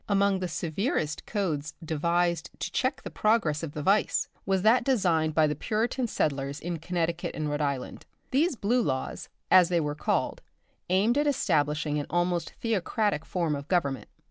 Among 0.09 0.39
the 0.39 0.47
severest 0.47 1.27
codes 1.27 1.75
devised 1.85 2.49
to 2.57 2.71
check 2.71 3.03
the 3.03 3.11
progress 3.11 3.61
of 3.61 3.73
the 3.73 3.83
vice 3.83 4.29
was 4.47 4.63
that 4.63 4.83
designed 4.83 5.35
by 5.35 5.45
the 5.45 5.53
Puritan 5.53 6.07
settlers 6.07 6.59
in 6.59 6.79
Connecticut 6.79 7.35
and 7.35 7.47
Rhode 7.47 7.61
Island. 7.61 8.07
These 8.31 8.55
Blue 8.55 8.81
Laws, 8.81 9.29
as 9.51 9.69
they 9.69 9.79
were 9.79 9.93
called, 9.93 10.41
aimed 10.89 11.19
at 11.19 11.27
establishing 11.27 11.99
an 11.99 12.07
almost 12.09 12.53
theocratic 12.61 13.23
form 13.25 13.55
of 13.55 13.67
government. 13.67 14.09